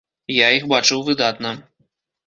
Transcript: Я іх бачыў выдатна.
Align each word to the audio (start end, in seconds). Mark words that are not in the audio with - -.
Я 0.35 0.47
іх 0.61 0.65
бачыў 0.73 1.05
выдатна. 1.13 1.57